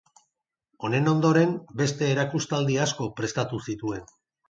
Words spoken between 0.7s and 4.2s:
Honen ondoren beste erakustaldi asko prestatu zituen.